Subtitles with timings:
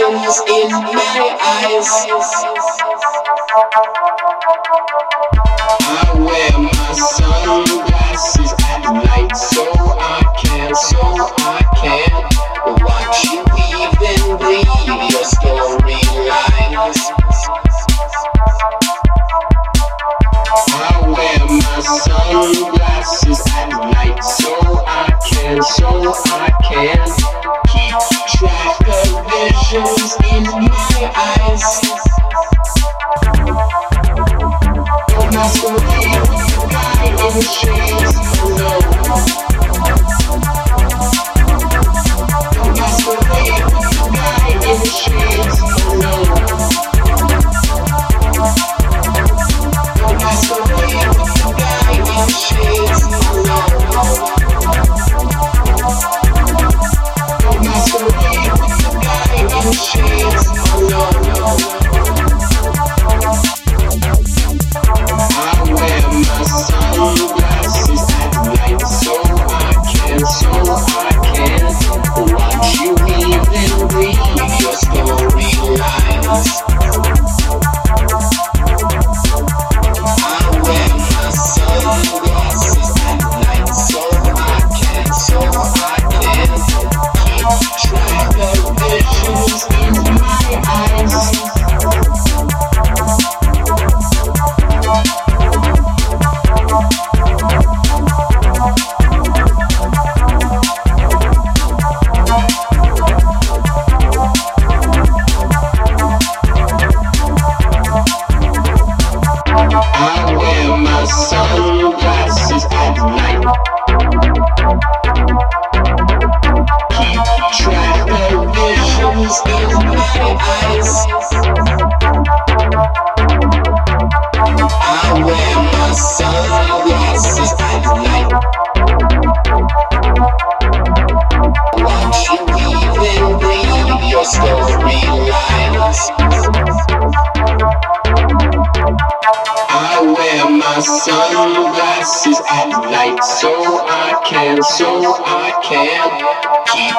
[0.00, 1.90] visions in my eyes.
[31.16, 31.80] Eyes.
[35.32, 35.80] masquerade
[36.70, 37.89] guy in the shades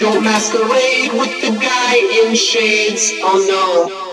[0.00, 4.09] Don't masquerade with the guy in shades, oh no.